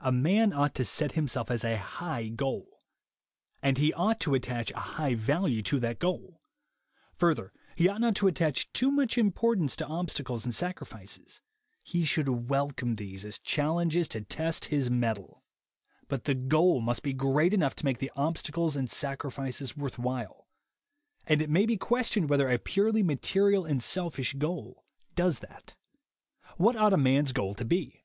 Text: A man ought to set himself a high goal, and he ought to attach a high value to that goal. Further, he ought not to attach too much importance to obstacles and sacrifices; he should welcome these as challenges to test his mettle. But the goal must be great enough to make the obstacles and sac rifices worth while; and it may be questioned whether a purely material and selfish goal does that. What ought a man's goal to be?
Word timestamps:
A 0.00 0.10
man 0.10 0.52
ought 0.52 0.74
to 0.74 0.84
set 0.84 1.12
himself 1.12 1.48
a 1.48 1.76
high 1.76 2.26
goal, 2.26 2.80
and 3.62 3.78
he 3.78 3.92
ought 3.92 4.18
to 4.18 4.34
attach 4.34 4.72
a 4.72 4.80
high 4.98 5.14
value 5.14 5.62
to 5.62 5.78
that 5.78 6.00
goal. 6.00 6.40
Further, 7.14 7.52
he 7.76 7.88
ought 7.88 8.00
not 8.00 8.16
to 8.16 8.26
attach 8.26 8.72
too 8.72 8.90
much 8.90 9.16
importance 9.16 9.76
to 9.76 9.86
obstacles 9.86 10.44
and 10.44 10.52
sacrifices; 10.52 11.40
he 11.80 12.04
should 12.04 12.50
welcome 12.50 12.96
these 12.96 13.24
as 13.24 13.38
challenges 13.38 14.08
to 14.08 14.22
test 14.22 14.64
his 14.64 14.90
mettle. 14.90 15.44
But 16.08 16.24
the 16.24 16.34
goal 16.34 16.80
must 16.80 17.04
be 17.04 17.12
great 17.12 17.54
enough 17.54 17.76
to 17.76 17.84
make 17.84 17.98
the 17.98 18.10
obstacles 18.16 18.74
and 18.74 18.90
sac 18.90 19.22
rifices 19.22 19.76
worth 19.76 19.96
while; 19.96 20.48
and 21.24 21.40
it 21.40 21.48
may 21.48 21.66
be 21.66 21.76
questioned 21.76 22.28
whether 22.28 22.50
a 22.50 22.58
purely 22.58 23.04
material 23.04 23.64
and 23.64 23.80
selfish 23.80 24.32
goal 24.34 24.84
does 25.14 25.38
that. 25.38 25.76
What 26.56 26.74
ought 26.74 26.92
a 26.94 26.96
man's 26.96 27.30
goal 27.30 27.54
to 27.54 27.64
be? 27.64 28.02